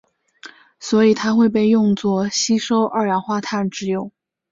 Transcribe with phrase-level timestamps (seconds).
[0.79, 4.11] 所以它会被用作吸收二氧化碳之用。